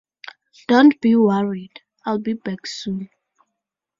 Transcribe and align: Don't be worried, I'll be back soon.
Don't 0.67 0.99
be 0.99 1.15
worried, 1.15 1.79
I'll 2.07 2.17
be 2.17 2.33
back 2.33 2.65
soon. 2.65 3.07